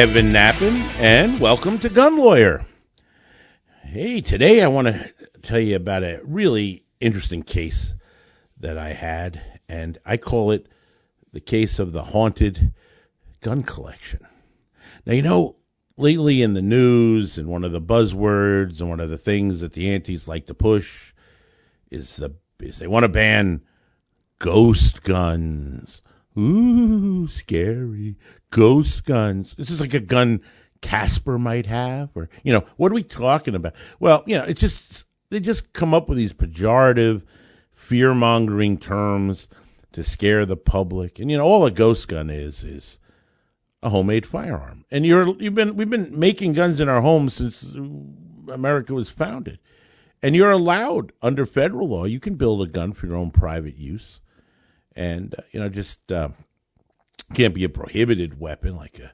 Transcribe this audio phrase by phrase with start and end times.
[0.00, 2.64] Evan Nappen, and welcome to Gun Lawyer.
[3.82, 5.12] Hey, today I want to
[5.42, 7.92] tell you about a really interesting case
[8.58, 10.68] that I had, and I call it
[11.34, 12.72] the case of the haunted
[13.42, 14.26] gun collection.
[15.04, 15.56] Now, you know,
[15.98, 19.74] lately in the news, and one of the buzzwords, and one of the things that
[19.74, 21.12] the antis like to push
[21.90, 23.60] is the is they want to ban
[24.38, 26.00] ghost guns.
[26.40, 28.16] Ooh, scary
[28.50, 29.54] ghost guns.
[29.58, 30.40] This is like a gun
[30.80, 33.74] Casper might have, or you know, what are we talking about?
[33.98, 37.22] Well, you know, it's just they just come up with these pejorative,
[37.72, 39.46] fear mongering terms
[39.92, 42.98] to scare the public, and you know, all a ghost gun is is
[43.82, 44.84] a homemade firearm.
[44.90, 47.74] And you're you've been we've been making guns in our homes since
[48.48, 49.58] America was founded.
[50.22, 53.76] And you're allowed under federal law, you can build a gun for your own private
[53.76, 54.20] use.
[54.94, 56.30] And uh, you know, just uh,
[57.34, 59.12] can't be a prohibited weapon like a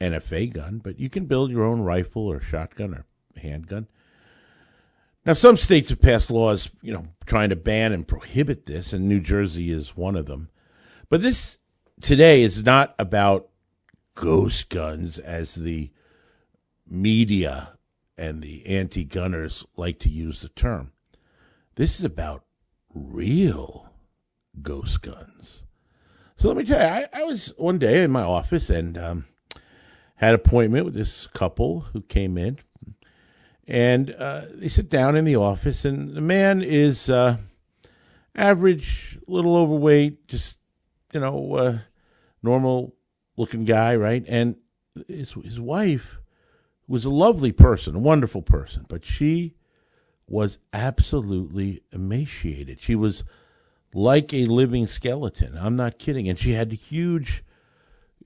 [0.00, 3.04] NFA gun, but you can build your own rifle or shotgun or
[3.36, 3.88] handgun.
[5.26, 9.08] Now, some states have passed laws, you know, trying to ban and prohibit this, and
[9.08, 10.48] New Jersey is one of them.
[11.08, 11.58] But this
[12.00, 13.48] today is not about
[14.14, 15.90] ghost guns as the
[16.86, 17.78] media
[18.16, 20.92] and the anti gunners like to use the term.
[21.74, 22.44] This is about
[22.94, 23.87] real
[24.62, 25.64] ghost guns.
[26.36, 29.24] So let me tell you, I, I was one day in my office and um,
[30.16, 32.58] had an appointment with this couple who came in.
[33.66, 37.36] And uh, they sit down in the office, and the man is uh,
[38.34, 40.56] average, little overweight, just,
[41.12, 41.78] you know, uh,
[42.42, 42.94] normal
[43.36, 44.24] looking guy, right?
[44.26, 44.56] And
[45.06, 46.18] his, his wife
[46.86, 49.54] was a lovely person, a wonderful person, but she
[50.26, 52.80] was absolutely emaciated.
[52.80, 53.22] She was
[53.94, 55.56] like a living skeleton.
[55.56, 56.28] I'm not kidding.
[56.28, 57.42] And she had huge,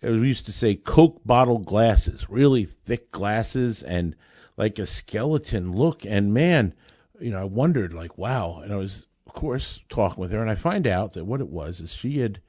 [0.03, 4.17] as we used to say, Coke bottle glasses, really thick glasses, and
[4.57, 6.05] like a skeleton look.
[6.05, 6.75] And man,
[7.21, 8.61] you know, I wondered, like, wow.
[8.63, 11.49] And I was, of course, talking with her, and I find out that what it
[11.49, 12.41] was is she had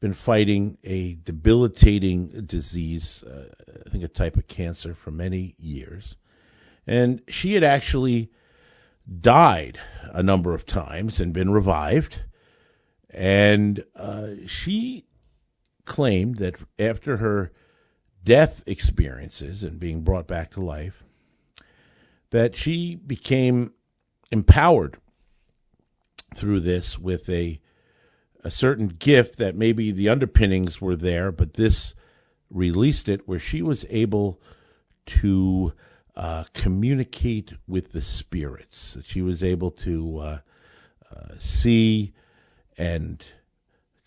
[0.00, 3.48] been fighting a debilitating disease, uh,
[3.84, 6.14] I think a type of cancer, for many years.
[6.86, 8.30] And she had actually
[9.20, 12.20] died a number of times and been revived.
[13.10, 15.04] And uh, she
[15.84, 17.52] claimed that after her
[18.22, 21.04] death experiences and being brought back to life,
[22.30, 23.72] that she became
[24.30, 24.98] empowered
[26.34, 27.60] through this with a
[28.44, 31.94] a certain gift that maybe the underpinnings were there, but this
[32.50, 34.40] released it where she was able
[35.06, 35.72] to
[36.14, 38.94] uh, communicate with the spirits.
[38.94, 40.38] That she was able to uh,
[41.14, 42.12] uh, see
[42.78, 43.22] and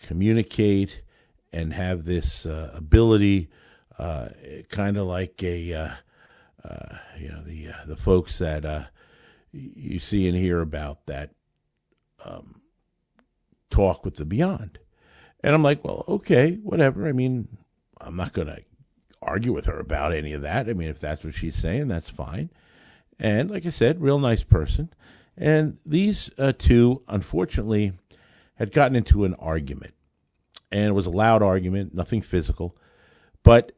[0.02, 1.04] communicate
[1.54, 3.50] and have this uh, ability,
[4.00, 4.30] uh,
[4.70, 8.90] kind of like a uh, you know the the folks that
[9.52, 11.32] you see and hear about that.
[12.24, 12.62] Um,
[13.72, 14.78] talk with the beyond.
[15.44, 17.08] And I'm like, well, okay, whatever.
[17.08, 17.48] I mean,
[18.00, 18.62] I'm not going to
[19.22, 20.70] argue with her about any of that.
[20.70, 22.52] I mean, if that's what she's saying, that's fine.
[23.20, 24.94] And like I said, real nice person.
[25.36, 27.94] And these uh, two, unfortunately,
[28.62, 29.96] had gotten into an argument.
[30.72, 32.78] And it was a loud argument, nothing physical.
[33.42, 33.72] But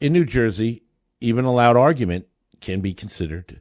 [0.00, 0.84] in New Jersey,
[1.20, 2.26] even a loud argument
[2.62, 3.60] can be considered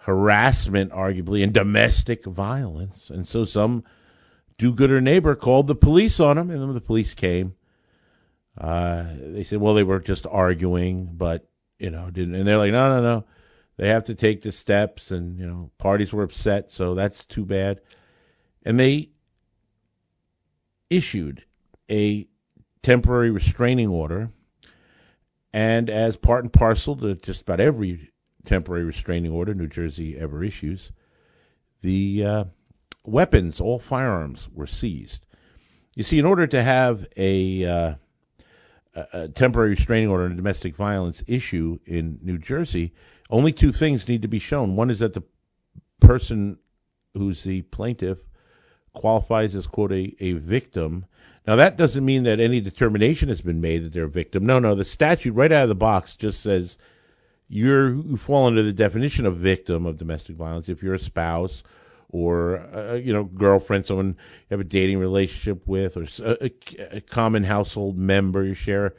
[0.00, 3.08] harassment, arguably, and domestic violence.
[3.08, 3.82] And so some
[4.58, 7.54] do-gooder neighbor called the police on him, and then the police came.
[8.58, 11.48] Uh, they said, well, they were just arguing, but
[11.78, 12.34] you know, didn't.
[12.34, 13.24] And they're like, no, no, no,
[13.78, 17.46] they have to take the steps, and you know, parties were upset, so that's too
[17.46, 17.80] bad.
[18.62, 19.12] And they
[20.90, 21.44] issued
[21.90, 22.28] a
[22.82, 24.30] temporary restraining order,
[25.52, 28.10] and as part and parcel to just about every
[28.44, 30.92] temporary restraining order New Jersey ever issues,
[31.82, 32.44] the uh,
[33.04, 35.24] weapons, all firearms were seized.
[35.94, 37.94] You see, in order to have a, uh,
[39.12, 42.92] a temporary restraining order and domestic violence issue in New Jersey,
[43.28, 44.76] only two things need to be shown.
[44.76, 45.22] One is that the
[46.00, 46.58] person
[47.14, 48.18] who's the plaintiff
[48.92, 51.06] qualifies as, quote, a, a victim.
[51.46, 54.44] Now, that doesn't mean that any determination has been made that they're a victim.
[54.44, 56.76] No, no, the statute right out of the box just says
[57.48, 61.62] you're, you fall under the definition of victim of domestic violence if you're a spouse
[62.12, 66.50] or uh, you know girlfriend, someone you have a dating relationship with, or a,
[66.96, 68.94] a, common household member you share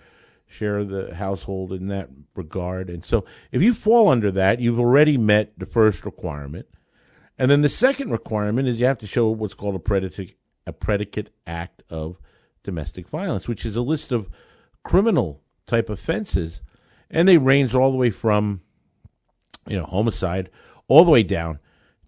[0.47, 2.89] share the household in that regard.
[2.89, 6.67] And so, if you fall under that, you've already met the first requirement.
[7.41, 10.35] And then the second requirement is you have to show what's called a predicate
[10.67, 12.19] a predicate act of
[12.61, 14.29] domestic violence, which is a list of
[14.83, 16.61] criminal type offenses,
[17.09, 18.61] and they range all the way from,
[19.67, 20.51] you know, homicide
[20.87, 21.57] all the way down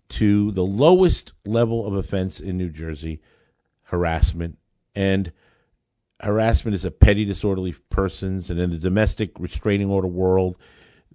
[0.10, 3.20] to the lowest level of offense in New Jersey,
[3.86, 4.60] harassment.
[4.94, 5.32] And
[6.22, 10.60] harassment is a petty disorderly persons, and in the domestic restraining order world,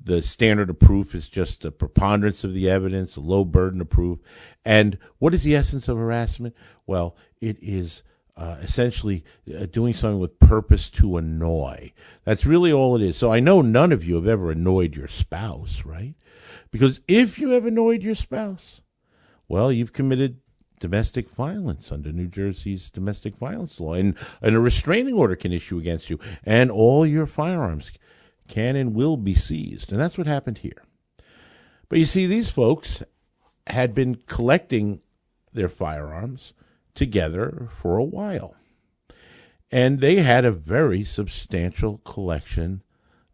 [0.03, 3.91] the standard of proof is just a preponderance of the evidence, a low burden of
[3.91, 4.19] proof.
[4.65, 6.55] And what is the essence of harassment?
[6.87, 8.03] Well, it is
[8.37, 11.93] uh, essentially uh, doing something with purpose to annoy.
[12.25, 13.17] That's really all it is.
[13.17, 16.15] So I know none of you have ever annoyed your spouse, right?
[16.71, 18.81] Because if you have annoyed your spouse,
[19.49, 20.39] well, you've committed
[20.79, 25.79] domestic violence under New Jersey's domestic violence law, and, and a restraining order can issue
[25.79, 27.91] against you, and all your firearms
[28.49, 29.93] can and will be seized.
[29.93, 30.83] And that's what happened here.
[31.89, 33.03] But you see, these folks
[33.67, 35.01] had been collecting
[35.53, 36.53] their firearms
[36.95, 38.57] together for a while.
[39.71, 42.83] And they had a very substantial collection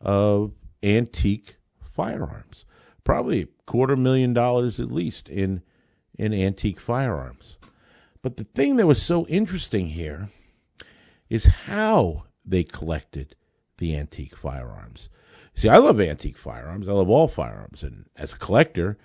[0.01, 0.53] of
[0.83, 2.65] antique firearms,
[3.05, 5.63] probably a quarter million dollars at least in,
[6.19, 7.57] in antique firearms.
[8.21, 10.29] But the thing that was so interesting here
[11.29, 13.37] is how they collected
[13.79, 15.09] the antique firearms.
[15.55, 16.89] See, I love antique firearms.
[16.89, 17.83] I love all firearms.
[17.83, 18.99] And as a collector,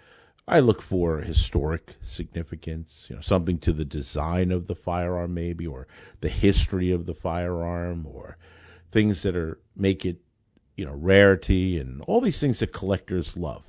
[0.48, 5.68] I look for historic significance, you know, something to the design of the firearm, maybe,
[5.68, 5.88] or
[6.22, 8.38] the history of the firearm, or
[8.92, 10.22] things that are make it,
[10.76, 13.64] you know, rarity, and all these things that collectors love.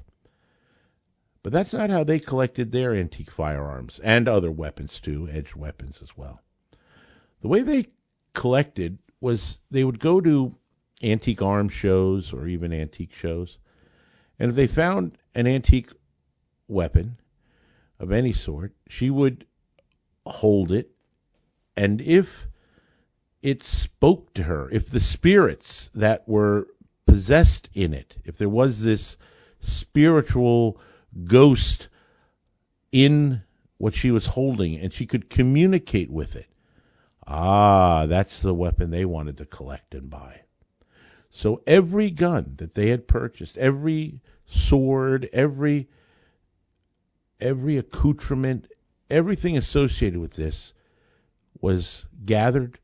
[1.42, 5.98] But that's not how they collected their antique firearms and other weapons too, edged weapons
[6.02, 6.40] as well.
[7.42, 7.86] The way they
[8.32, 10.54] collected was they would go to
[11.02, 13.58] antique arm shows or even antique shows,
[14.38, 15.90] and if they found an antique
[16.68, 17.18] weapon
[17.98, 19.46] of any sort, she would
[20.26, 20.90] hold it,
[21.76, 22.48] and if
[23.42, 26.66] it spoke to her, if the spirits that were
[27.06, 29.16] possessed in it, if there was this
[29.60, 30.78] spiritual
[31.24, 31.88] ghost
[32.92, 33.42] in
[33.78, 36.46] what she was holding and she could communicate with it,
[37.26, 40.42] ah, that's the weapon they wanted to collect and buy.
[41.30, 45.88] So every gun that they had purchased, every sword, every
[47.40, 48.66] every accoutrement,
[49.08, 50.74] everything associated with this
[51.60, 52.78] was gathered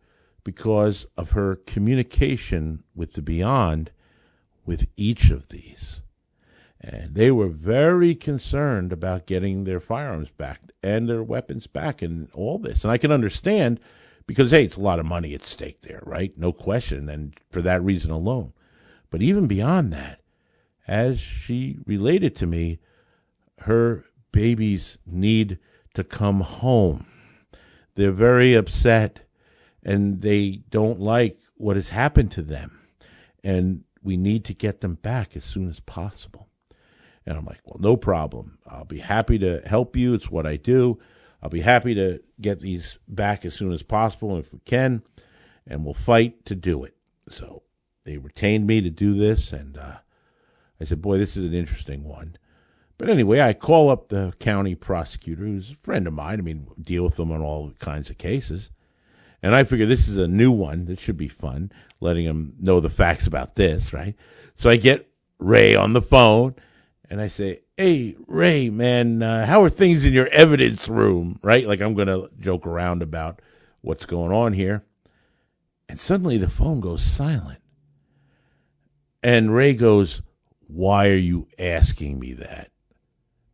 [0.45, 3.91] because of her communication with the beyond
[4.65, 6.03] with each of these.
[6.81, 12.29] And they were very concerned about getting their firearms back and their weapons back and
[12.33, 12.85] all this.
[12.85, 13.81] And I can understand
[14.27, 16.37] because, hey, it's a lot of money at stake there, right?
[16.37, 17.09] No question.
[17.09, 18.53] And for that reason alone.
[19.11, 20.21] But even beyond that,
[20.89, 22.79] as she related to me,
[23.61, 25.59] her babies need
[25.95, 27.07] to come home.
[27.95, 29.21] They're very upset
[29.83, 32.81] and they don't like what has happened to them.
[33.43, 36.49] And we need to get them back as soon as possible.
[37.25, 38.59] And I'm like, well, no problem.
[38.67, 40.15] I'll be happy to help you.
[40.15, 40.99] It's what I do.
[41.43, 45.03] I'll be happy to get these back as soon as possible if we can,
[45.67, 46.97] and we'll fight to do it.
[47.29, 47.63] So
[48.05, 49.97] they retained me to do this, and uh,
[50.81, 52.37] I said, boy, this is an interesting one.
[52.99, 56.39] But anyway, I call up the county prosecutor, who's a friend of mine.
[56.39, 58.71] I mean, deal with them on all kinds of cases.
[59.43, 62.81] And I figure this is a new one that should be fun, letting him know
[62.81, 64.15] the facts about this, right?
[64.55, 66.55] So I get Ray on the phone
[67.09, 71.67] and I say, Hey, Ray, man, uh, how are things in your evidence room, right?
[71.67, 73.41] Like I'm going to joke around about
[73.81, 74.85] what's going on here.
[75.89, 77.61] And suddenly the phone goes silent.
[79.23, 80.23] And Ray goes,
[80.67, 82.71] Why are you asking me that?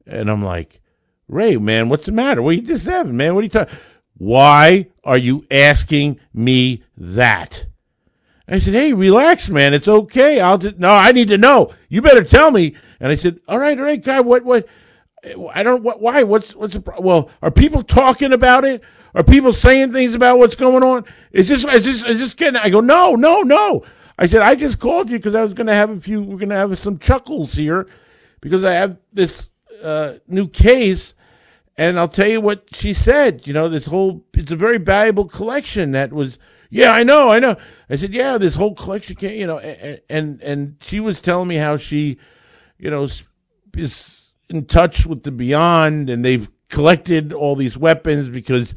[0.07, 0.81] And I'm like,
[1.29, 2.43] Ray, man, what's the matter?
[2.43, 3.35] What you just having, man?
[3.35, 3.79] What are you talking?
[4.17, 7.67] Why are you asking me that?
[8.49, 9.75] I said, Hey, relax, man.
[9.75, 10.41] It's okay.
[10.41, 11.73] I'll just, no, I need to know.
[11.89, 12.75] You better tell me.
[13.01, 14.67] And I said, All right, all right, guy, what, what,
[15.55, 16.25] I don't, what, why?
[16.25, 16.83] What's, what's the?
[16.99, 18.83] Well, are people talking about it?
[19.15, 21.05] Are people saying things about what's going on?
[21.33, 23.85] Is this, is this, is this getting, I go, no, no, no.
[24.19, 26.39] I said, I just called you because I was going to have a few, we're
[26.39, 27.89] going to have some chuckles here
[28.41, 29.51] because I have this
[29.83, 31.15] uh, new case.
[31.77, 33.47] And I'll tell you what she said.
[33.47, 36.39] You know, this whole, it's a very valuable collection that was,
[36.73, 37.57] yeah, I know, I know.
[37.91, 41.57] I said, yeah, this whole collection, came, you know, and, and she was telling me
[41.57, 42.17] how she,
[42.79, 43.07] you know,
[43.77, 48.75] is in touch with the beyond and they've collected all these weapons because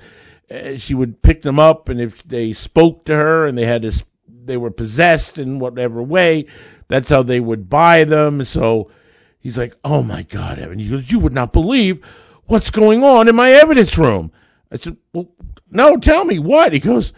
[0.52, 3.84] uh, she would pick them up and if they spoke to her and they had
[3.84, 6.46] to, they were possessed in whatever way,
[6.90, 8.44] that's how they would buy them.
[8.44, 8.92] So,
[9.46, 10.80] He's like, oh my God, Evan.
[10.80, 12.04] He goes, you would not believe
[12.46, 14.32] what's going on in my evidence room.
[14.72, 15.30] I said, well,
[15.70, 16.74] no, tell me what.
[16.74, 17.14] He goes,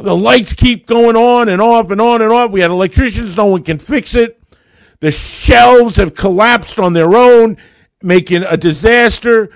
[0.00, 2.50] The lights keep going on and off and on and off.
[2.50, 4.40] We had electricians, no one can fix it.
[5.00, 7.56] The shelves have collapsed on their own,
[8.02, 9.50] making a disaster.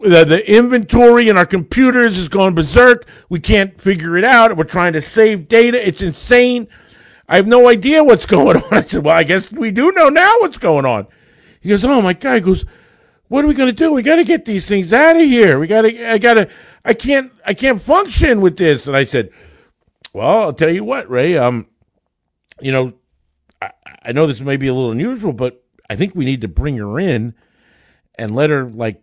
[0.00, 3.06] The, the inventory in our computers has gone berserk.
[3.28, 4.56] We can't figure it out.
[4.56, 5.86] We're trying to save data.
[5.86, 6.68] It's insane.
[7.28, 8.62] I have no idea what's going on.
[8.70, 11.06] I said, Well, I guess we do know now what's going on.
[11.60, 12.36] He goes, Oh my God.
[12.36, 12.64] He goes,
[13.28, 13.92] What are we going to do?
[13.92, 15.58] We got to get these things out of here.
[15.58, 16.48] We got to, I got to,
[16.84, 18.86] I can't, I can't function with this.
[18.86, 19.30] And I said,
[20.12, 21.36] Well, I'll tell you what, Ray.
[21.36, 21.66] Um,
[22.60, 22.94] you know,
[23.60, 23.70] I,
[24.04, 26.76] I know this may be a little unusual, but I think we need to bring
[26.78, 27.34] her in
[28.16, 29.02] and let her like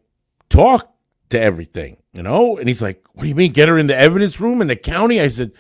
[0.50, 0.94] talk
[1.30, 2.58] to everything, you know?
[2.58, 3.52] And he's like, What do you mean?
[3.52, 5.22] Get her in the evidence room in the county?
[5.22, 5.52] I said,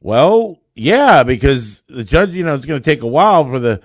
[0.00, 3.80] Well, yeah, because the judge, you know, it's going to take a while for the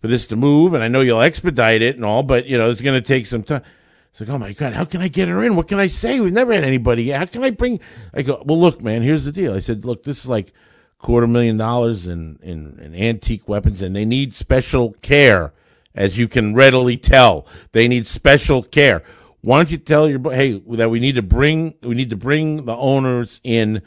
[0.00, 2.70] for this to move, and I know you'll expedite it and all, but you know,
[2.70, 3.62] it's going to take some time.
[4.10, 5.54] It's like, oh my god, how can I get her in?
[5.54, 6.20] What can I say?
[6.20, 7.10] We've never had anybody.
[7.10, 7.80] How can I bring?
[8.12, 9.54] I go, well, look, man, here's the deal.
[9.54, 10.52] I said, look, this is like
[10.98, 15.52] quarter million dollars in, in, in antique weapons, and they need special care,
[15.94, 17.46] as you can readily tell.
[17.72, 19.02] They need special care.
[19.42, 22.66] Why don't you tell your hey that we need to bring we need to bring
[22.66, 23.82] the owners in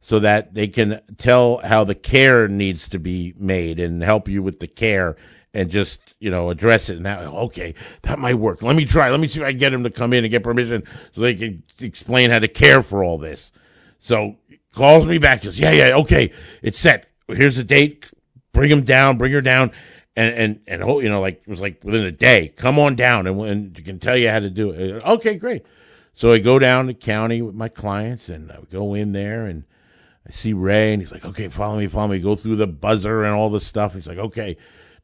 [0.00, 4.42] so that they can tell how the care needs to be made and help you
[4.42, 5.16] with the care
[5.54, 6.96] and just you know address it.
[6.96, 8.62] And that okay that might work.
[8.62, 9.10] Let me try.
[9.10, 11.20] Let me see if i can get him to come in and get permission so
[11.20, 13.52] they can explain how to care for all this.
[13.98, 14.36] So
[14.74, 17.08] calls me back says yeah yeah okay it's set.
[17.26, 18.10] Here's the date.
[18.52, 19.72] Bring him down bring her down.
[20.16, 22.48] And and and oh, you know like it was like within a day.
[22.56, 25.02] Come on down and, and you can tell you how to do it.
[25.02, 25.64] Uh, okay great.
[26.14, 29.64] So i go down to county with my clients and i go in there and
[30.28, 32.18] I see Ray, and he's like, okay, follow me, follow me.
[32.18, 33.94] Go through the buzzer and all the stuff.
[33.94, 34.58] He's like, okay,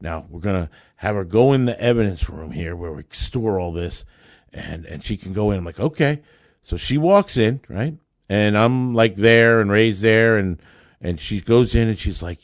[0.05, 3.73] now we're gonna have her go in the evidence room here where we store all
[3.73, 4.05] this,
[4.53, 5.57] and and she can go in.
[5.57, 6.21] I'm like, okay.
[6.63, 7.95] So she walks in, right,
[8.29, 10.61] and I'm like there, and Ray's there, and
[11.01, 12.39] and she goes in, and she's like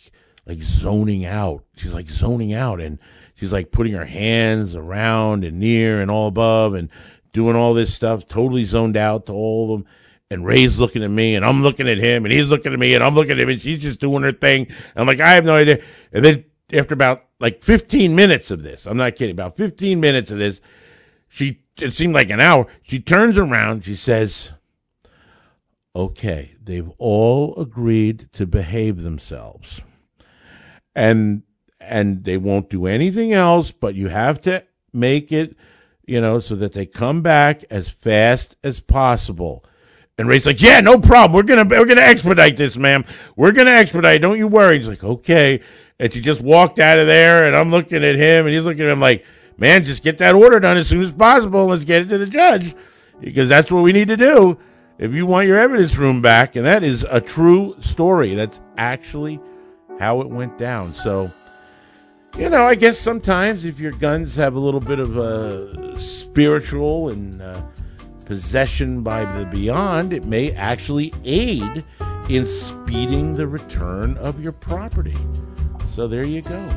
[0.45, 1.63] like zoning out.
[1.77, 2.99] She's like zoning out, and
[3.35, 6.89] she's like putting her hands around and near and all above, and
[7.31, 9.87] doing all this stuff, totally zoned out to all of them
[10.31, 12.95] and Ray's looking at me and I'm looking at him and he's looking at me
[12.95, 14.67] and I'm looking at him and she's just doing her thing.
[14.95, 15.83] I'm like, I have no idea.
[16.13, 20.31] And then after about like 15 minutes of this, I'm not kidding, about 15 minutes
[20.31, 20.61] of this,
[21.27, 22.67] she, it seemed like an hour.
[22.83, 23.85] She turns around.
[23.85, 24.53] She says,
[25.95, 29.81] okay, they've all agreed to behave themselves
[30.95, 31.43] and,
[31.79, 35.55] and they won't do anything else, but you have to make it,
[36.05, 39.63] you know, so that they come back as fast as possible
[40.21, 41.33] and Ray's like, "Yeah, no problem.
[41.33, 43.05] We're gonna we're gonna expedite this, ma'am.
[43.35, 44.21] We're gonna expedite.
[44.21, 45.61] Don't you worry." He's like, "Okay."
[46.01, 48.85] And she just walked out of there, and I'm looking at him, and he's looking
[48.85, 49.23] at him like,
[49.55, 51.67] "Man, just get that order done as soon as possible.
[51.67, 52.73] Let's get it to the judge,
[53.19, 54.57] because that's what we need to do
[54.97, 58.33] if you want your evidence room back." And that is a true story.
[58.33, 59.39] That's actually
[59.99, 60.93] how it went down.
[60.93, 61.29] So,
[62.35, 67.09] you know, I guess sometimes if your guns have a little bit of a spiritual
[67.09, 67.61] and uh,
[68.25, 71.85] possession by the beyond, it may actually aid
[72.27, 75.13] in speeding the return of your property.
[75.93, 76.67] So there you go.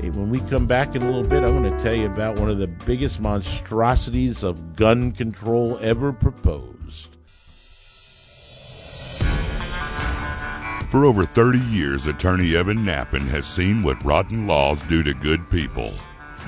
[0.00, 2.36] Hey, when we come back in a little bit, I'm going to tell you about
[2.36, 7.16] one of the biggest monstrosities of gun control ever proposed.
[10.90, 15.48] For over 30 years, attorney Evan Nappen has seen what rotten laws do to good
[15.48, 15.94] people.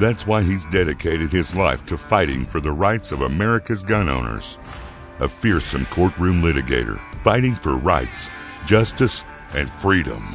[0.00, 4.58] That's why he's dedicated his life to fighting for the rights of America's gun owners.
[5.20, 8.28] A fearsome courtroom litigator, fighting for rights,
[8.66, 10.34] justice, and freedom.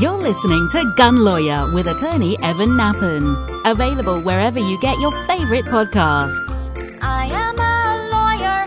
[0.00, 3.36] You're listening to Gun Lawyer with attorney Evan Nappen.
[3.70, 6.70] Available wherever you get your favorite podcasts.
[7.02, 8.64] I am a lawyer.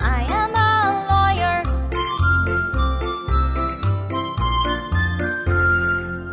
[0.00, 0.80] I am a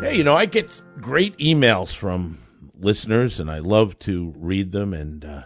[0.00, 2.38] Hey, you know, I get great emails from
[2.74, 4.94] listeners, and I love to read them.
[4.94, 5.42] And uh,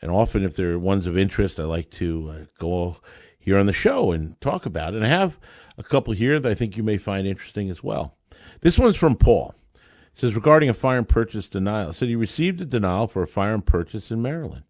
[0.00, 2.98] and often, if they're ones of interest, I like to uh, go
[3.40, 4.98] here on the show and talk about it.
[4.98, 5.36] And I have
[5.76, 8.14] a couple here that I think you may find interesting as well.
[8.60, 9.54] This one's from Paul.
[9.74, 9.80] It
[10.18, 11.90] says regarding a firearm purchase denial.
[11.90, 14.64] It said he received a denial for a firearm purchase in Maryland.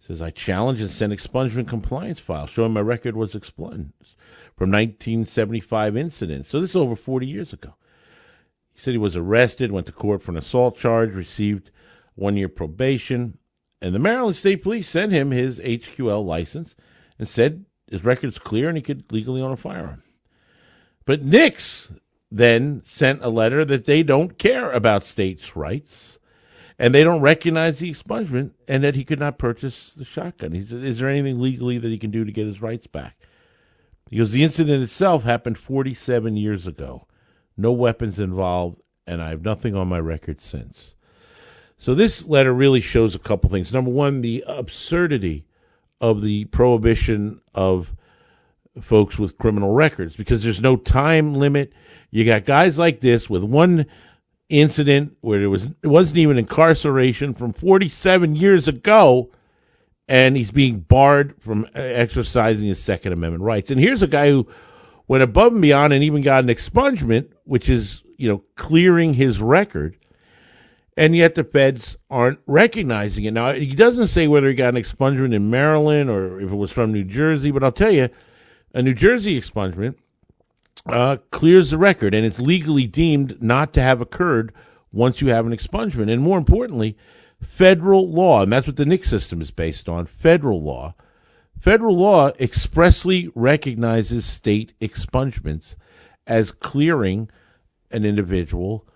[0.00, 4.16] It says I challenged and sent expungement compliance file showing my record was expunged
[4.56, 6.48] from 1975 incidents.
[6.48, 7.74] So this is over 40 years ago.
[8.72, 11.70] He said he was arrested, went to court for an assault charge, received
[12.14, 13.38] one year probation,
[13.82, 16.74] and the Maryland State Police sent him his HQL license
[17.18, 20.02] and said his record's clear and he could legally own a firearm.
[21.04, 21.92] But NICS
[22.30, 26.18] then sent a letter that they don't care about states' rights
[26.78, 30.52] and they don't recognize the expungement and that he could not purchase the shotgun.
[30.52, 33.16] He said, Is there anything legally that he can do to get his rights back?
[34.08, 37.06] Because the incident itself happened 47 years ago.
[37.56, 40.94] No weapons involved, and I have nothing on my record since.
[41.76, 43.72] So this letter really shows a couple things.
[43.72, 45.46] Number one, the absurdity
[46.00, 47.94] of the prohibition of
[48.80, 51.72] folks with criminal records because there's no time limit.
[52.10, 53.86] You got guys like this with one
[54.48, 59.30] incident where there was it wasn't even incarceration from 47 years ago
[60.08, 63.70] and he's being barred from exercising his second amendment rights.
[63.70, 64.48] And here's a guy who
[65.06, 69.40] went above and beyond and even got an expungement which is, you know, clearing his
[69.40, 69.96] record.
[70.96, 73.30] And yet the feds aren't recognizing it.
[73.30, 76.72] Now, he doesn't say whether he got an expungement in Maryland or if it was
[76.72, 78.10] from New Jersey, but I'll tell you,
[78.72, 79.96] a New Jersey expungement
[80.86, 84.52] uh, clears the record, and it's legally deemed not to have occurred
[84.92, 86.10] once you have an expungement.
[86.10, 86.96] And more importantly,
[87.40, 90.94] federal law, and that's what the NICS system is based on federal law.
[91.58, 95.76] Federal law expressly recognizes state expungements
[96.26, 97.28] as clearing
[97.90, 98.86] an individual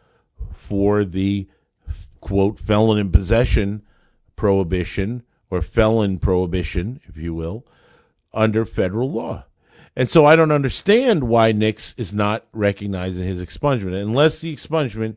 [0.52, 1.46] for the
[2.20, 3.82] quote felon in possession
[4.34, 7.66] prohibition or felon prohibition, if you will,
[8.32, 9.44] under federal law.
[9.96, 15.16] And so I don't understand why NICS is not recognizing his expungement, unless the expungement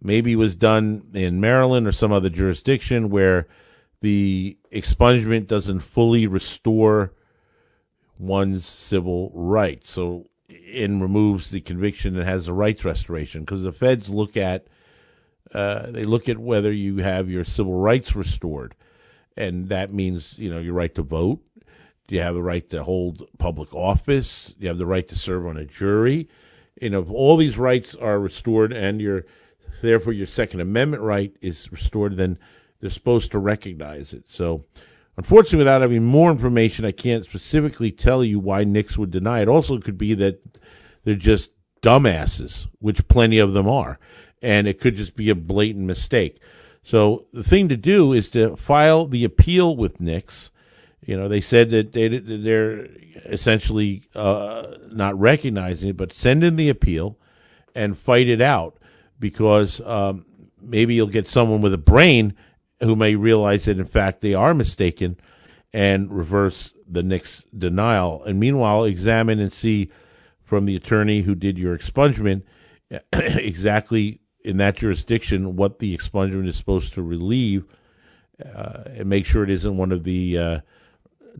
[0.00, 3.46] maybe was done in Maryland or some other jurisdiction where
[4.00, 7.12] the expungement doesn't fully restore
[8.18, 9.88] one's civil rights.
[9.88, 10.26] So
[10.72, 13.42] and removes the conviction and has the rights restoration.
[13.42, 14.66] Because the feds look at
[15.52, 18.74] uh, they look at whether you have your civil rights restored,
[19.36, 21.40] and that means you know your right to vote,
[22.08, 24.54] you have the right to hold public office?
[24.58, 26.28] You have the right to serve on a jury?
[26.80, 29.24] You know, if all these rights are restored and your
[29.82, 32.38] therefore your Second Amendment right is restored, then
[32.80, 34.28] they're supposed to recognize it.
[34.28, 34.64] So
[35.16, 39.48] unfortunately, without having more information, I can't specifically tell you why NICS would deny it.
[39.48, 40.58] Also, it could be that
[41.04, 43.98] they're just dumbasses, which plenty of them are,
[44.40, 46.40] and it could just be a blatant mistake.
[46.82, 50.50] So the thing to do is to file the appeal with NICS
[51.04, 52.86] you know, they said that they they're
[53.24, 57.18] essentially uh, not recognizing it, but send in the appeal
[57.74, 58.78] and fight it out
[59.18, 60.24] because um,
[60.60, 62.34] maybe you'll get someone with a brain
[62.80, 65.16] who may realize that in fact they are mistaken
[65.72, 68.22] and reverse the NICS denial.
[68.24, 69.90] And meanwhile, examine and see
[70.42, 72.42] from the attorney who did your expungement
[73.12, 77.64] exactly in that jurisdiction what the expungement is supposed to relieve
[78.44, 80.60] uh, and make sure it isn't one of the uh,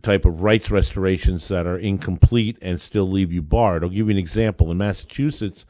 [0.01, 3.83] type of rights restorations that are incomplete and still leave you barred.
[3.83, 4.71] I'll give you an example.
[4.71, 5.65] In Massachusetts,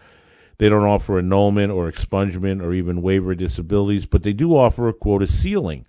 [0.58, 4.88] they don't offer annulment or expungement or even waiver of disabilities, but they do offer
[4.88, 5.86] a quota sealing.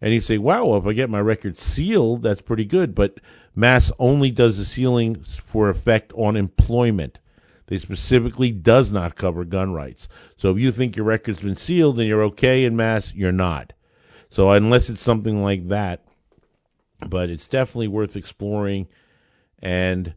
[0.00, 2.94] And you say, wow, well, if I get my record sealed, that's pretty good.
[2.94, 3.20] But
[3.54, 7.18] Mass only does the sealing for effect on employment.
[7.66, 10.08] They specifically does not cover gun rights.
[10.36, 13.74] So if you think your record's been sealed and you're okay in Mass, you're not.
[14.28, 16.04] So unless it's something like that,
[17.08, 18.88] but it's definitely worth exploring
[19.60, 20.14] and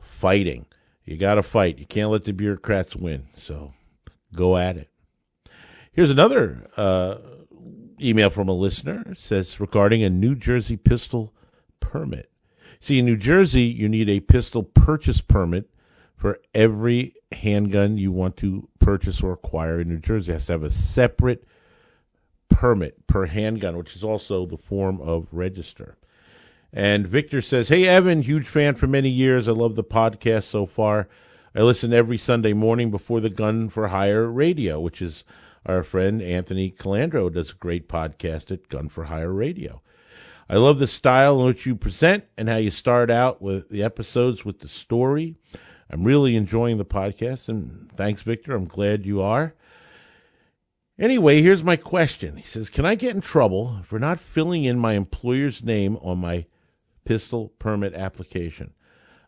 [0.00, 0.66] fighting.
[1.04, 1.78] You got to fight.
[1.78, 3.26] You can't let the bureaucrats win.
[3.36, 3.74] So
[4.34, 4.88] go at it.
[5.92, 7.18] Here's another uh,
[8.00, 9.04] email from a listener.
[9.10, 11.32] It says regarding a New Jersey pistol
[11.80, 12.30] permit.
[12.80, 15.70] See, in New Jersey, you need a pistol purchase permit
[16.16, 20.32] for every handgun you want to purchase or acquire in New Jersey.
[20.32, 21.46] It has to have a separate
[22.48, 25.96] permit per handgun, which is also the form of register.
[26.76, 29.46] And Victor says, Hey, Evan, huge fan for many years.
[29.46, 31.08] I love the podcast so far.
[31.54, 35.22] I listen every Sunday morning before the Gun for Hire radio, which is
[35.64, 39.82] our friend Anthony Colandro does a great podcast at Gun for Hire Radio.
[40.50, 43.84] I love the style in which you present and how you start out with the
[43.84, 45.36] episodes with the story.
[45.88, 48.52] I'm really enjoying the podcast, and thanks, Victor.
[48.52, 49.54] I'm glad you are.
[50.98, 52.36] Anyway, here's my question.
[52.36, 56.18] He says, Can I get in trouble for not filling in my employer's name on
[56.18, 56.46] my
[57.04, 58.72] pistol permit application?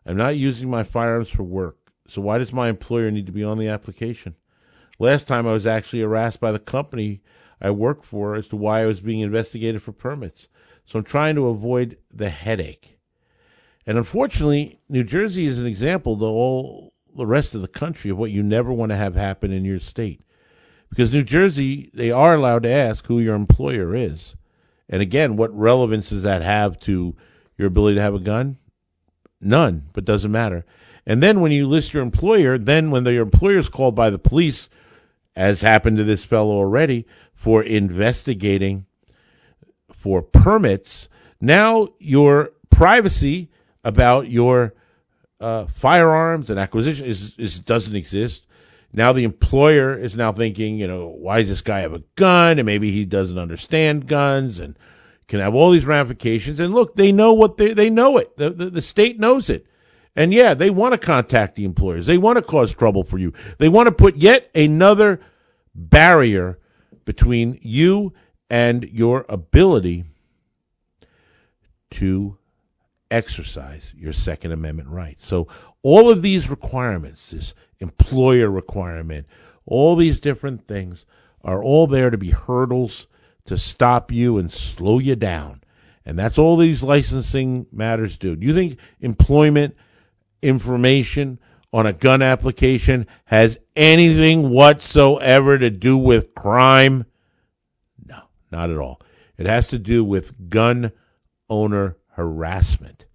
[0.05, 3.43] I'm not using my firearms for work, so why does my employer need to be
[3.43, 4.35] on the application?
[4.99, 7.21] Last time I was actually harassed by the company
[7.61, 10.47] I work for as to why I was being investigated for permits.
[10.85, 12.97] So I'm trying to avoid the headache.
[13.85, 18.17] And unfortunately, New Jersey is an example to all the rest of the country of
[18.17, 20.21] what you never want to have happen in your state.
[20.89, 24.35] Because New Jersey, they are allowed to ask who your employer is.
[24.87, 27.15] And again, what relevance does that have to
[27.57, 28.57] your ability to have a gun?
[29.41, 30.65] None, but doesn't matter.
[31.05, 34.19] And then when you list your employer, then when your employer is called by the
[34.19, 34.67] police,
[35.35, 38.85] as happened to this fellow already, for investigating
[39.91, 41.07] for permits,
[41.39, 43.49] now your privacy
[43.83, 44.73] about your
[45.39, 48.45] uh, firearms and acquisition is, is doesn't exist.
[48.91, 52.57] Now the employer is now thinking, you know, why does this guy have a gun?
[52.57, 54.77] And maybe he doesn't understand guns and
[55.27, 56.59] can have all these ramifications.
[56.59, 58.37] And look, they know what they they know it.
[58.37, 59.65] The, the, the state knows it.
[60.15, 62.07] And yeah, they want to contact the employers.
[62.07, 63.33] They want to cause trouble for you.
[63.59, 65.21] They want to put yet another
[65.75, 66.57] barrier
[67.05, 68.13] between you
[68.49, 70.05] and your ability
[71.91, 72.37] to
[73.11, 75.25] exercise your Second Amendment rights.
[75.25, 75.47] So,
[75.83, 79.27] all of these requirements, this employer requirement,
[79.65, 81.05] all these different things
[81.43, 83.07] are all there to be hurdles
[83.47, 85.61] to stop you and slow you down.
[86.05, 88.35] And that's all these licensing matters do.
[88.35, 89.75] Do you think employment
[90.41, 91.39] information
[91.73, 97.05] on a gun application has anything whatsoever to do with crime?
[98.05, 99.01] No, not at all.
[99.37, 100.91] It has to do with gun
[101.49, 103.05] owner harassment.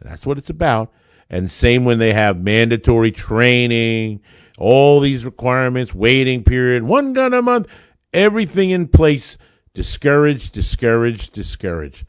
[0.00, 0.92] And that's what it's about.
[1.30, 4.22] And same when they have mandatory training,
[4.58, 7.68] all these requirements, waiting period, one gun a month,
[8.12, 9.36] everything in place.
[9.78, 12.04] Discourage, discourage, discourage.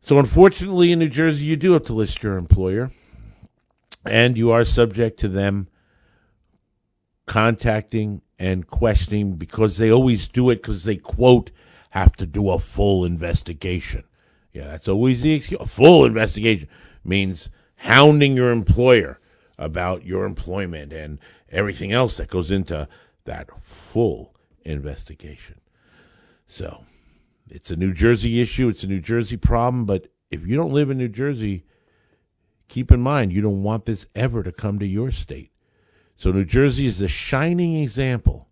[0.00, 2.90] So unfortunately in New Jersey you do have to list your employer
[4.06, 5.68] and you are subject to them
[7.26, 11.50] contacting and questioning because they always do it because they quote
[11.90, 14.04] have to do a full investigation.
[14.54, 15.60] Yeah, that's always the excuse.
[15.60, 16.68] A full investigation
[17.04, 19.20] means hounding your employer
[19.58, 21.18] about your employment and
[21.50, 22.88] everything else that goes into
[23.26, 25.60] that full investigation.
[26.46, 26.84] So,
[27.48, 30.90] it's a New Jersey issue, it's a New Jersey problem, but if you don't live
[30.90, 31.64] in New Jersey,
[32.68, 35.52] keep in mind you don't want this ever to come to your state.
[36.16, 38.48] So New Jersey is a shining example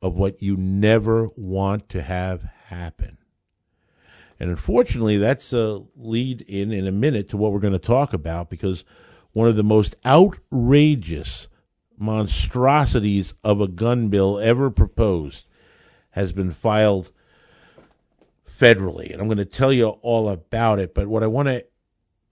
[0.00, 3.18] of what you never want to have happen.
[4.38, 8.12] And unfortunately, that's a lead in in a minute to what we're going to talk
[8.12, 8.84] about because
[9.32, 11.48] one of the most outrageous
[11.98, 15.46] monstrosities of a gun bill ever proposed
[16.16, 17.12] has been filed
[18.50, 19.12] federally.
[19.12, 20.94] And I'm going to tell you all about it.
[20.94, 21.64] But what I want to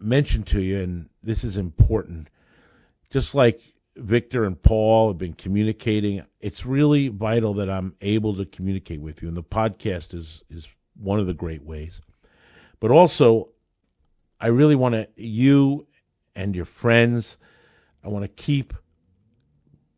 [0.01, 2.31] mention to you, and this is important,
[3.11, 3.61] just like
[3.95, 9.21] Victor and Paul have been communicating, it's really vital that I'm able to communicate with
[9.21, 9.29] you.
[9.29, 10.67] And the podcast is, is
[10.97, 12.01] one of the great ways.
[12.81, 13.51] But also,
[14.41, 15.87] I really want to, you
[16.35, 17.37] and your friends,
[18.03, 18.73] I want to keep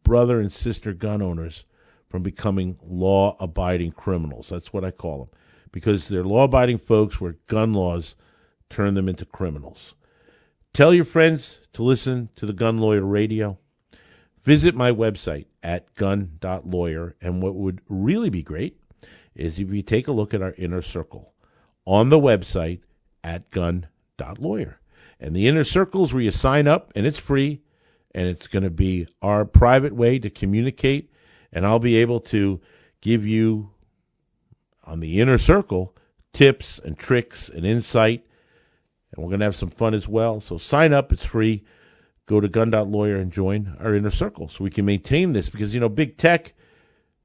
[0.03, 1.64] brother and sister gun owners
[2.09, 4.49] from becoming law abiding criminals.
[4.49, 5.29] That's what I call them.
[5.73, 8.14] Because they're law abiding folks where gun laws
[8.71, 9.95] turn them into criminals.
[10.73, 13.59] Tell your friends to listen to the Gun Lawyer Radio.
[14.45, 17.16] Visit my website at gun.lawyer.
[17.21, 18.79] And what would really be great
[19.35, 21.33] is if you take a look at our inner circle
[21.85, 22.81] on the website
[23.25, 24.81] at gun.lawyer.
[25.19, 27.62] And the inner circle is where you sign up, and it's free,
[28.14, 31.11] and it's going to be our private way to communicate.
[31.57, 32.61] And I'll be able to
[33.01, 33.71] give you
[34.85, 35.97] on the inner circle
[36.35, 38.27] tips and tricks and insight.
[39.11, 40.38] And we're going to have some fun as well.
[40.38, 41.64] So sign up, it's free.
[42.27, 45.81] Go to gun.lawyer and join our inner circle so we can maintain this because, you
[45.81, 46.53] know, big tech,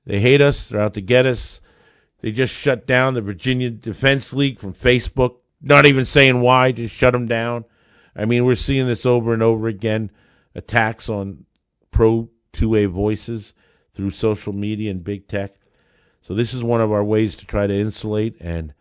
[0.06, 1.60] they hate us, they're out to get us.
[2.22, 6.96] They just shut down the Virginia Defense League from Facebook, not even saying why, just
[6.96, 7.66] shut them down.
[8.16, 10.10] I mean, we're seeing this over and over again
[10.56, 11.46] attacks on
[11.92, 13.54] pro 2A voices
[13.94, 15.56] through social media and big tech.
[16.22, 18.74] So, this is one of our ways to try to insulate and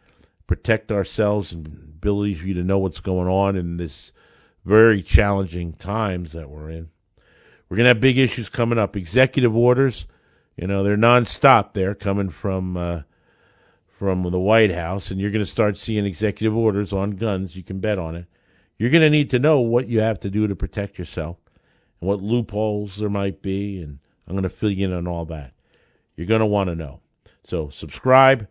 [0.47, 4.13] protect ourselves and ability for you to know what's going on in this
[4.65, 6.91] very challenging times that we're in.
[7.69, 8.97] We're going to have big issues coming up.
[8.97, 10.07] Executive orders,
[10.57, 12.77] you know, they're nonstop there coming from.
[12.77, 13.03] Uh,
[14.01, 17.55] from the White House, and you're going to start seeing executive orders on guns.
[17.55, 18.25] You can bet on it.
[18.79, 21.37] You're going to need to know what you have to do to protect yourself.
[22.01, 23.99] and what loopholes there might be, and
[24.31, 25.55] I'm going to fill you in on all that.
[26.15, 27.01] You're going to want to know.
[27.45, 28.47] So subscribe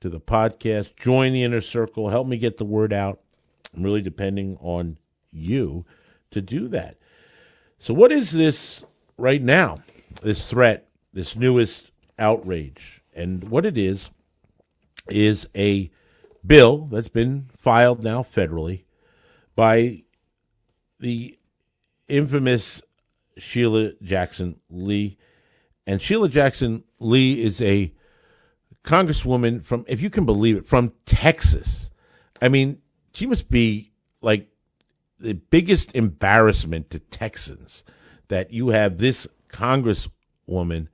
[0.00, 3.20] to the podcast, join the inner circle, help me get the word out.
[3.76, 4.96] I'm really depending on
[5.30, 5.84] you
[6.30, 6.96] to do that.
[7.78, 8.84] So, what is this
[9.18, 9.82] right now?
[10.22, 13.02] This threat, this newest outrage.
[13.14, 14.08] And what it is,
[15.10, 15.90] is a
[16.46, 18.84] bill that's been filed now federally
[19.54, 20.04] by
[20.98, 21.38] the
[22.08, 22.80] infamous
[23.38, 25.16] Sheila Jackson Lee.
[25.86, 27.92] And Sheila Jackson Lee is a
[28.84, 31.90] congresswoman from, if you can believe it, from Texas.
[32.40, 32.78] I mean,
[33.12, 34.48] she must be like
[35.18, 37.84] the biggest embarrassment to Texans
[38.28, 40.88] that you have this congresswoman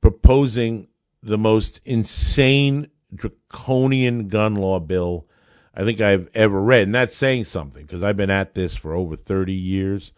[0.00, 0.88] proposing
[1.22, 5.26] the most insane draconian gun law bill
[5.76, 6.84] I think I've ever read.
[6.84, 10.12] And that's saying something because I've been at this for over 30 years,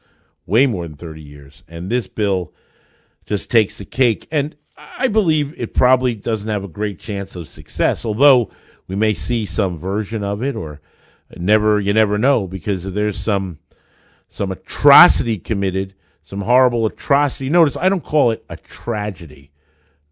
[0.49, 1.63] way more than 30 years.
[1.69, 2.53] And this bill
[3.27, 4.27] just takes the cake.
[4.33, 4.57] And
[4.97, 8.51] I believe it probably doesn't have a great chance of success, although
[8.87, 10.81] we may see some version of it or
[11.37, 13.59] never, you never know because there's some,
[14.31, 17.51] some atrocity committed, some horrible atrocity.
[17.51, 19.51] Notice I don't call it a tragedy.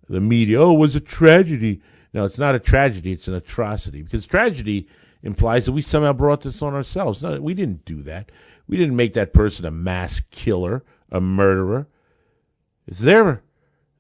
[0.09, 1.81] The media, oh, it was a tragedy.
[2.13, 3.13] No, it's not a tragedy.
[3.13, 4.89] It's an atrocity because tragedy
[5.27, 7.23] implies that we somehow brought this on ourselves.
[7.23, 8.31] No, we didn't do that.
[8.69, 11.89] We didn't make that person a mass killer, a murderer.
[12.87, 13.43] It's their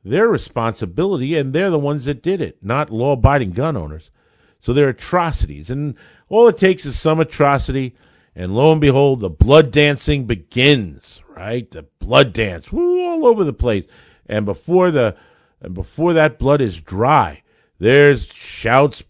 [0.04, 4.12] their responsibility, and they're the ones that did it, not law-abiding gun owners.
[4.60, 5.96] So they're atrocities, and
[6.28, 7.96] all it takes is some atrocity,
[8.34, 11.20] and lo and behold, the blood dancing begins.
[11.36, 13.86] Right, the blood dance, woo, all over the place,
[14.26, 15.16] and before the
[15.60, 17.42] and before that blood is dry,
[17.78, 19.02] there's shouts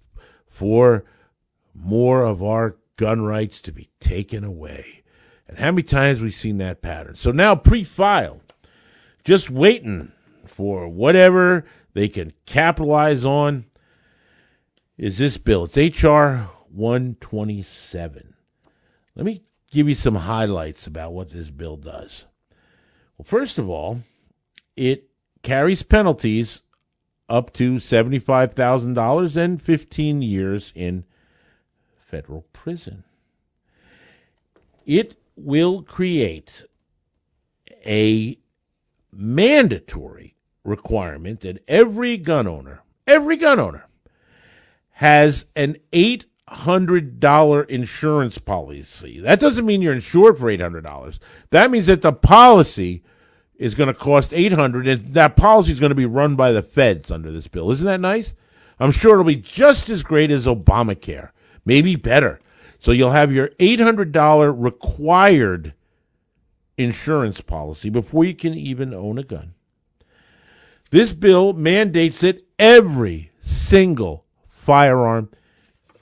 [0.48, 1.04] for
[1.78, 5.02] more of our gun rights to be taken away.
[5.48, 7.14] And how many times we've seen that pattern?
[7.14, 8.40] So now pre-filed,
[9.24, 10.12] just waiting
[10.46, 13.66] for whatever they can capitalize on
[14.96, 15.64] is this bill.
[15.64, 18.34] It's HR 127.
[19.14, 22.24] Let me give you some highlights about what this bill does.
[23.16, 24.00] Well, first of all,
[24.76, 25.08] it
[25.42, 26.62] carries penalties
[27.28, 31.04] up to $75,000 and 15 years in
[32.16, 33.04] federal prison.
[34.86, 36.64] It will create
[37.84, 38.38] a
[39.12, 43.86] mandatory requirement that every gun owner, every gun owner,
[44.92, 49.20] has an $800 insurance policy.
[49.20, 51.18] That doesn't mean you're insured for $800.
[51.50, 53.02] That means that the policy
[53.56, 56.62] is going to cost 800 and that policy is going to be run by the
[56.62, 57.70] feds under this bill.
[57.72, 58.32] Isn't that nice?
[58.80, 61.32] I'm sure it'll be just as great as Obamacare
[61.66, 62.40] maybe better.
[62.80, 65.74] So you'll have your $800 required
[66.78, 69.54] insurance policy before you can even own a gun.
[70.90, 75.30] This bill mandates that every single firearm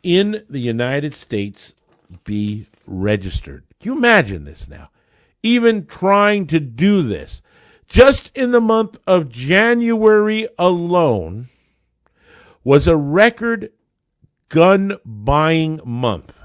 [0.02, 1.74] in the United States
[2.24, 3.64] be registered.
[3.80, 4.90] Can you imagine this now?
[5.42, 7.40] Even trying to do this.
[7.88, 11.46] Just in the month of January alone
[12.62, 13.70] was a record
[14.54, 16.38] gun buying month.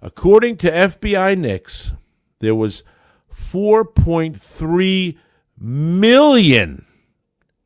[0.00, 1.92] According to FBI NICS,
[2.38, 2.82] there was
[3.30, 5.18] 4.3
[5.58, 6.86] million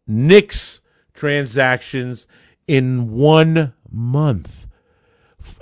[0.09, 0.81] NICS
[1.13, 2.27] transactions
[2.67, 4.67] in one month.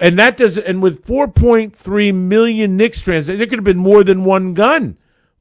[0.01, 4.25] And that does and with 4.3 million NICS transactions, there could have been more than
[4.25, 4.97] one gun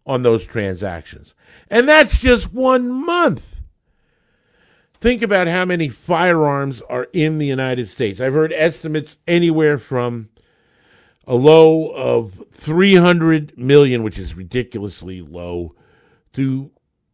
[0.05, 1.35] on those transactions.
[1.69, 3.60] And that's just one month.
[5.01, 8.21] Think about how many firearms are in the United States.
[8.21, 10.29] I've heard estimates anywhere from
[11.25, 15.73] a low of 300 million, which is ridiculously low,
[16.33, 16.69] to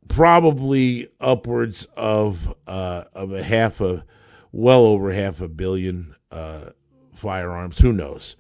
[0.09, 4.03] probably upwards of uh, of a half a,
[4.51, 6.71] well over half a billion uh,
[7.13, 7.77] firearms.
[7.77, 8.35] Who knows?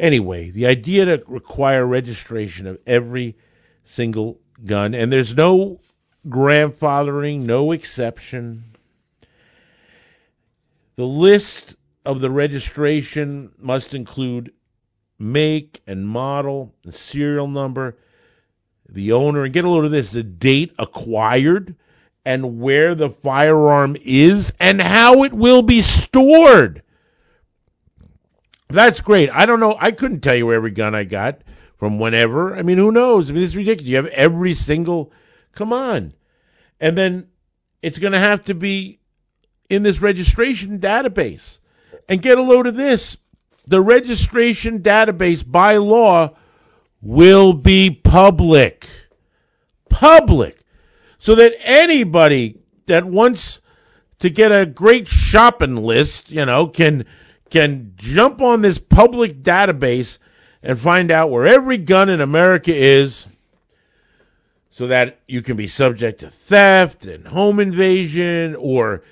[0.00, 3.36] Anyway, the idea to require registration of every
[3.84, 5.78] single gun, and there's no
[6.26, 8.69] grandfathering, no exception
[10.96, 14.52] the list of the registration must include
[15.18, 17.96] make and model, the serial number,
[18.88, 21.76] the owner, and get a load of this the date acquired,
[22.24, 26.82] and where the firearm is, and how it will be stored.
[28.68, 29.30] That's great.
[29.30, 29.76] I don't know.
[29.78, 31.42] I couldn't tell you where every gun I got
[31.76, 32.54] from whenever.
[32.54, 33.30] I mean, who knows?
[33.30, 33.88] I mean, it's ridiculous.
[33.88, 35.12] You have every single.
[35.52, 36.14] Come on.
[36.78, 37.28] And then
[37.82, 38.99] it's going to have to be
[39.70, 41.58] in this registration database.
[42.08, 43.16] And get a load of this.
[43.66, 46.36] The registration database by law
[47.00, 48.88] will be public.
[49.88, 50.64] Public.
[51.18, 53.60] So that anybody that wants
[54.18, 57.04] to get a great shopping list, you know, can
[57.50, 60.18] can jump on this public database
[60.62, 63.26] and find out where every gun in America is
[64.70, 69.02] so that you can be subject to theft and home invasion or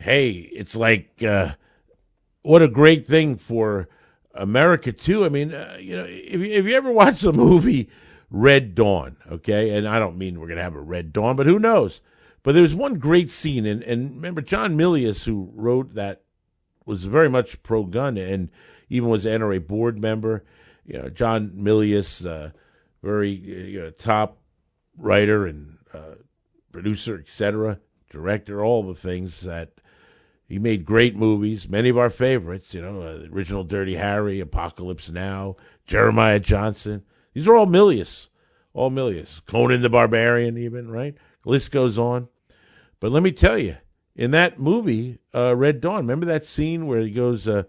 [0.00, 1.54] hey, it's like uh,
[2.42, 3.88] what a great thing for
[4.34, 5.24] America too.
[5.24, 7.88] I mean, uh, you know, if, if you ever watch the movie
[8.30, 11.58] Red Dawn, okay, and I don't mean we're gonna have a Red Dawn, but who
[11.58, 12.00] knows?
[12.42, 16.22] But there was one great scene, and, and remember John Milius, who wrote that,
[16.86, 18.48] was very much pro gun and
[18.88, 20.44] even was an NRA board member.
[20.86, 22.50] You know, John Milius, uh,
[23.02, 24.38] very you know, top
[24.96, 26.14] writer and uh,
[26.72, 29.74] producer, etc., director, all the things that
[30.50, 35.08] he made great movies, many of our favorites, you know, uh, original Dirty Harry, Apocalypse
[35.08, 35.54] Now,
[35.86, 37.04] Jeremiah Johnson.
[37.32, 38.30] These are all Milius,
[38.74, 39.40] all Milius.
[39.46, 41.14] Conan the Barbarian, even, right?
[41.44, 42.26] List goes on.
[42.98, 43.76] But let me tell you,
[44.16, 47.62] in that movie, uh, Red Dawn, remember that scene where he goes, uh,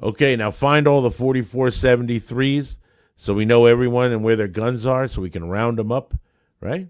[0.00, 2.76] okay, now find all the 4473s
[3.16, 6.14] so we know everyone and where their guns are so we can round them up,
[6.60, 6.86] right?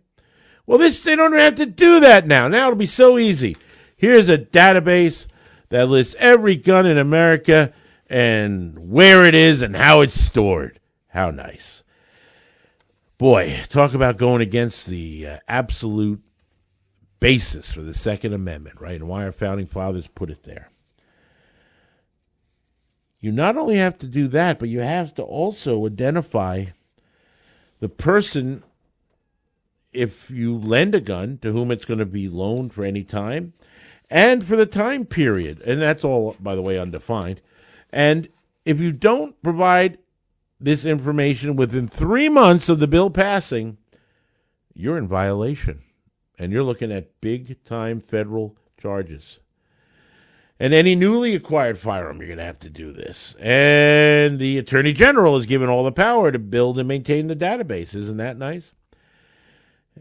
[0.66, 2.48] Well, this, they don't have to do that now.
[2.48, 3.56] Now it'll be so easy.
[3.96, 5.26] Here's a database
[5.70, 7.72] that lists every gun in America
[8.08, 10.80] and where it is and how it's stored.
[11.08, 11.82] How nice.
[13.18, 16.22] Boy, talk about going against the uh, absolute
[17.20, 18.94] basis for the Second Amendment, right?
[18.94, 20.70] And why our founding fathers put it there.
[23.20, 26.66] You not only have to do that, but you have to also identify
[27.80, 28.62] the person,
[29.92, 33.52] if you lend a gun, to whom it's going to be loaned for any time
[34.10, 35.60] and for the time period.
[35.62, 37.40] And that's all, by the way, undefined.
[37.90, 38.28] And
[38.64, 39.98] if you don't provide
[40.60, 43.78] this information within three months of the bill passing,
[44.74, 45.82] you're in violation.
[46.38, 49.40] And you're looking at big time federal charges.
[50.60, 53.36] And any newly acquired firearm, you're going to have to do this.
[53.38, 57.94] And the Attorney General is given all the power to build and maintain the database.
[57.94, 58.72] Isn't that nice?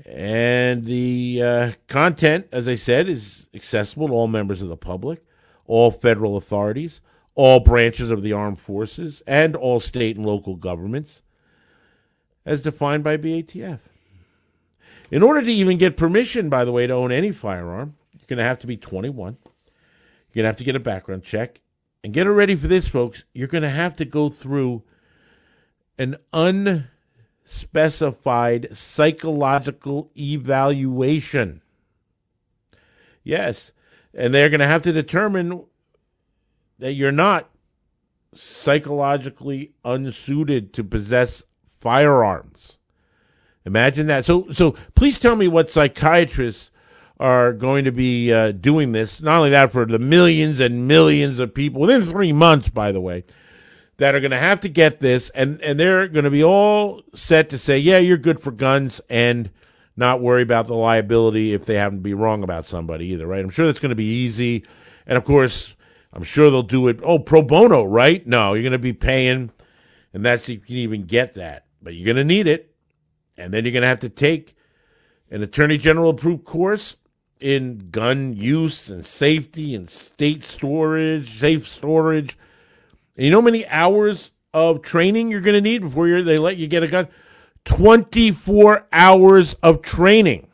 [0.06, 5.24] And the uh, content, as I said, is accessible to all members of the public,
[5.66, 7.02] all federal authorities,
[7.36, 11.22] all branches of the armed forces, and all state and local governments,
[12.46, 13.80] as defined by BATF.
[15.10, 18.38] In order to even get permission, by the way, to own any firearm, you're going
[18.38, 19.38] to have to be 21.
[19.44, 21.62] You're going to have to get a background check.
[22.04, 23.24] And get ready for this, folks.
[23.34, 24.84] You're going to have to go through
[25.98, 26.88] an un
[27.48, 31.62] specified psychological evaluation.
[33.24, 33.72] Yes,
[34.14, 35.64] and they're going to have to determine
[36.78, 37.50] that you're not
[38.34, 42.78] psychologically unsuited to possess firearms.
[43.66, 44.26] Imagine that.
[44.26, 46.72] So, so please tell me what psychiatrists
[47.20, 49.22] are going to be uh, doing this.
[49.22, 53.02] Not only that, for the millions and millions of people within three months, by the
[53.02, 53.24] way,
[53.98, 57.02] that are going to have to get this, and and they're going to be all
[57.16, 59.50] set to say, yeah, you're good for guns, and
[59.96, 63.44] not worry about the liability if they happen to be wrong about somebody either, right?
[63.44, 64.64] I'm sure that's going to be easy,
[65.06, 65.74] and of course,
[66.14, 67.00] I'm sure they'll do it.
[67.04, 68.26] Oh, pro bono, right?
[68.26, 69.52] No, you're going to be paying,
[70.14, 72.76] and that's if you can even get that, but you're going to need it,
[73.36, 74.56] and then you're going to have to take
[75.32, 76.96] an attorney general approved course
[77.40, 82.38] in gun use and safety and state storage, safe storage
[83.18, 86.58] and you know how many hours of training you're going to need before they let
[86.58, 87.08] you get a gun?
[87.66, 90.48] 24 hours of training.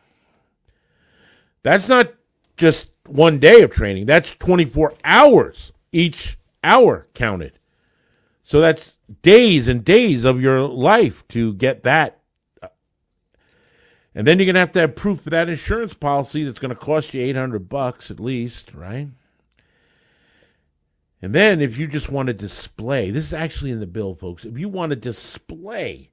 [1.62, 2.14] That's not
[2.58, 7.60] just one day of training, that's 24 hours each hour counted.
[8.44, 12.20] So that's days and days of your life to get that.
[14.16, 16.70] And then you're going to have to have proof of that insurance policy that's going
[16.70, 19.08] to cost you 800 bucks at least, right?
[21.24, 24.44] And then if you just want to display, this is actually in the bill, folks.
[24.44, 26.12] If you want to display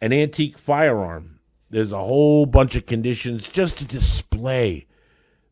[0.00, 1.38] an antique firearm,
[1.70, 4.88] there's a whole bunch of conditions just to display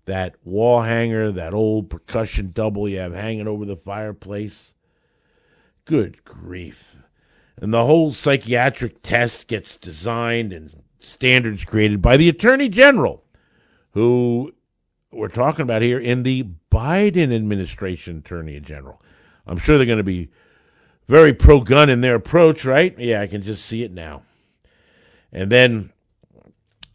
[0.07, 4.74] that wall hanger, that old percussion double you have hanging over the fireplace.
[5.84, 6.96] Good grief.
[7.57, 13.22] And the whole psychiatric test gets designed and standards created by the Attorney General,
[13.92, 14.55] who
[15.11, 19.02] we're talking about here in the Biden administration attorney general.
[19.46, 20.28] I'm sure they're going to be
[21.06, 22.94] very pro gun in their approach, right?
[22.98, 24.22] Yeah, I can just see it now.
[25.32, 25.92] And then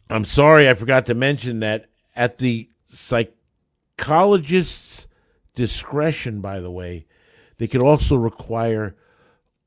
[0.08, 5.06] I'm sorry I forgot to mention that at the psychologist's
[5.54, 7.06] discretion, by the way,
[7.58, 8.94] they could also require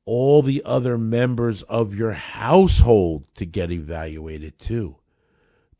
[0.04, 4.96] all the other members of your household to get evaluated too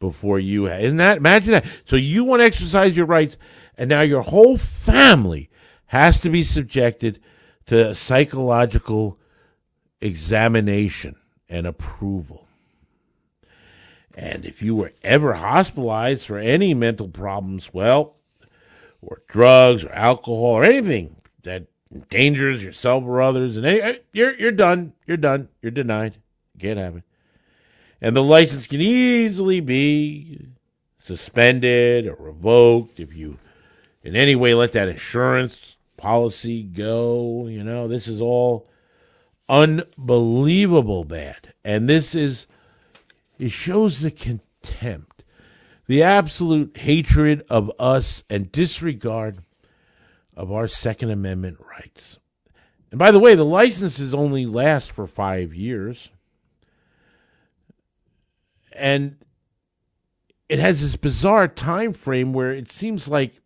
[0.01, 3.37] before you isn't that imagine that so you want to exercise your rights
[3.77, 5.51] and now your whole family
[5.87, 7.21] has to be subjected
[7.67, 9.19] to psychological
[10.01, 11.17] examination
[11.49, 12.47] and approval
[14.15, 18.17] and if you were ever hospitalized for any mental problems well
[19.01, 24.35] or drugs or alcohol or anything that endangers yourself or others, and any, uh, you're
[24.39, 24.93] you're done.
[25.07, 25.49] You're done.
[25.63, 26.19] You're denied.
[26.55, 27.03] You can't have it.
[28.01, 30.47] And the license can easily be
[30.99, 33.39] suspended or revoked if you
[34.03, 37.47] in any way let that insurance policy go.
[37.49, 38.69] You know, this is all
[39.49, 41.55] unbelievable bad.
[41.65, 42.47] And this is
[43.39, 45.23] it shows the contempt,
[45.87, 49.39] the absolute hatred of us and disregard
[50.37, 52.19] of our Second Amendment rights.
[52.91, 56.09] And by the way, the licenses only last for five years.
[58.79, 59.17] And
[60.49, 63.41] it has this bizarre time frame where it seems like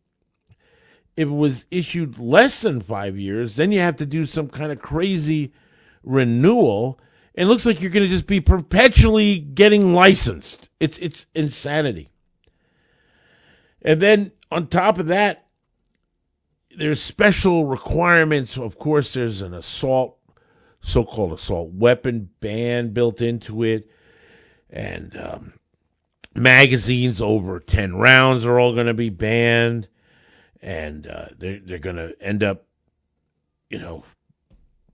[1.16, 4.72] if it was issued less than five years, then you have to do some kind
[4.72, 5.52] of crazy
[6.02, 6.98] renewal.
[7.34, 10.68] It looks like you're going to just be perpetually getting licensed.
[10.80, 12.10] It's it's insanity.
[13.82, 15.46] And then on top of that,
[16.76, 18.56] there's special requirements.
[18.56, 20.18] Of course, there's an assault,
[20.80, 23.90] so-called assault weapon ban built into it,
[24.72, 25.52] and um,
[26.34, 29.86] magazines over ten rounds are all going to be banned,
[30.60, 32.64] and uh, they're they're going to end up,
[33.68, 34.04] you know,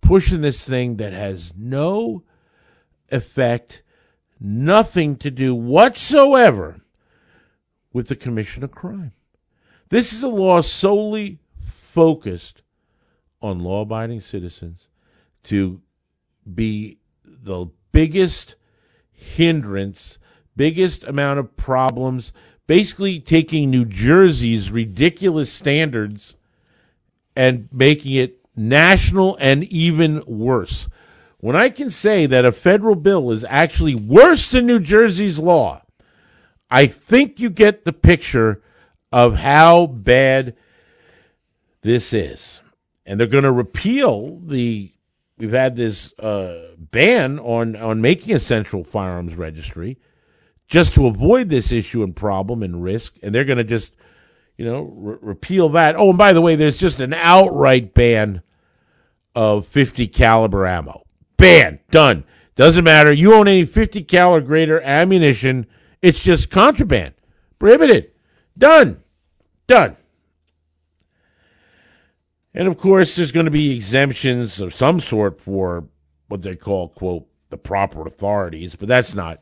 [0.01, 2.25] pushing this thing that has no
[3.11, 3.83] effect,
[4.41, 6.81] nothing to do whatsoever
[7.93, 9.13] with the commission of crime.
[9.91, 12.63] This is a law solely focused
[13.41, 14.89] on law abiding citizens
[15.45, 15.81] to
[16.53, 18.57] be the biggest
[19.19, 20.19] hindrance,
[20.57, 22.33] biggest amount of problems,
[22.67, 26.35] basically taking New Jersey's ridiculous standards
[27.35, 30.89] and making it national and even worse.
[31.39, 35.83] When I can say that a federal bill is actually worse than New Jersey's law,
[36.71, 38.63] I think you get the picture
[39.13, 40.57] of how bad
[41.83, 42.61] this is.
[43.07, 44.93] And they're going to repeal the.
[45.39, 49.99] We've had this uh, ban on on making a central firearms registry,
[50.67, 53.17] just to avoid this issue and problem and risk.
[53.23, 53.95] And they're going to just,
[54.57, 55.97] you know, re- repeal that.
[55.97, 58.43] Oh, and by the way, there's just an outright ban
[59.35, 61.05] of 50 caliber ammo.
[61.37, 62.25] Ban done.
[62.57, 63.13] Doesn't matter.
[63.13, 65.67] You own any 50 caliber greater ammunition.
[66.03, 67.15] It's just contraband.
[67.61, 68.11] Prohibited.
[68.57, 69.01] Done.
[69.69, 69.97] Done.
[72.59, 75.85] And of course, there's going to be exemptions of some sort for
[76.27, 79.41] what they call, quote, the proper authorities, but that's not,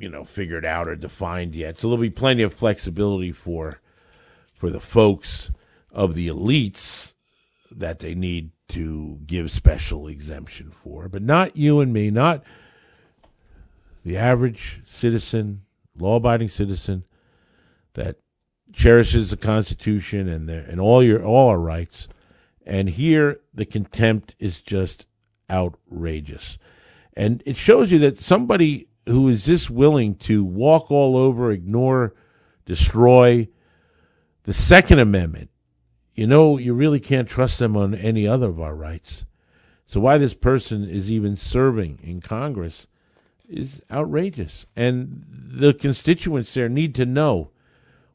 [0.00, 1.76] you know, figured out or defined yet.
[1.76, 3.80] So there'll be plenty of flexibility for
[4.52, 5.52] for the folks
[5.92, 7.14] of the elites
[7.70, 12.42] that they need to give special exemption for, but not you and me, not
[14.04, 15.62] the average citizen,
[15.96, 17.04] law abiding citizen
[17.94, 18.16] that
[18.72, 22.08] cherishes the Constitution and and all your all our rights.
[22.66, 25.06] And here the contempt is just
[25.50, 26.58] outrageous.
[27.14, 32.14] And it shows you that somebody who is this willing to walk all over, ignore,
[32.66, 33.48] destroy
[34.44, 35.50] the Second Amendment,
[36.14, 39.24] you know, you really can't trust them on any other of our rights.
[39.86, 42.86] So why this person is even serving in Congress
[43.48, 44.66] is outrageous.
[44.76, 47.50] And the constituents there need to know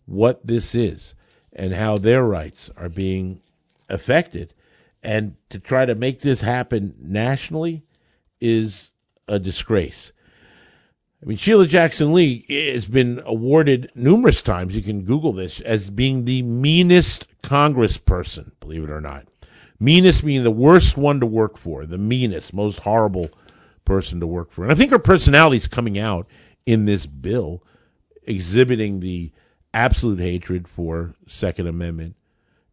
[0.06, 1.16] what this is
[1.52, 3.42] and how their rights are being
[3.90, 4.54] affected.
[5.02, 7.84] And to try to make this happen nationally
[8.40, 8.92] is
[9.28, 10.12] a disgrace.
[11.22, 15.90] I mean, Sheila Jackson Lee has been awarded numerous times, you can Google this, as
[15.90, 19.28] being the meanest congressperson, believe it or not.
[19.80, 23.30] Meanest meaning the worst one to work for, the meanest, most horrible
[23.86, 24.64] person to work for.
[24.64, 26.28] And I think her personality is coming out
[26.66, 27.64] in this bill,
[28.24, 29.32] exhibiting the
[29.74, 32.16] absolute hatred for Second Amendment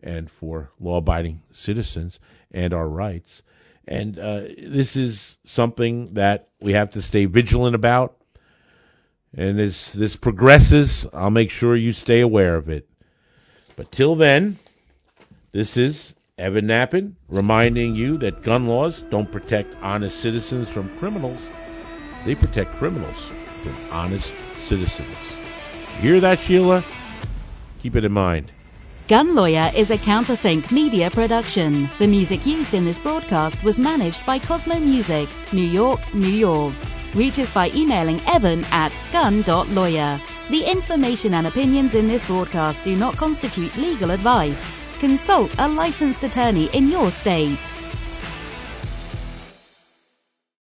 [0.03, 2.19] and for law-abiding citizens
[2.51, 3.43] and our rights.
[3.87, 8.17] And uh, this is something that we have to stay vigilant about.
[9.37, 12.89] And as this progresses, I'll make sure you stay aware of it.
[13.77, 14.59] But till then,
[15.53, 21.47] this is Evan Nappen reminding you that gun laws don't protect honest citizens from criminals.
[22.25, 23.31] They protect criminals
[23.63, 25.40] from honest citizens.
[26.01, 26.83] Hear that, Sheila?
[27.81, 28.53] Keep it in mind.
[29.07, 31.91] Gun Lawyer is a Counterthink media production.
[31.99, 36.73] The music used in this broadcast was managed by Cosmo Music, New York, New York.
[37.15, 40.19] Reach us by emailing evan at gun.lawyer.
[40.49, 44.73] The information and opinions in this broadcast do not constitute legal advice.
[45.01, 47.59] Consult a licensed attorney in your state.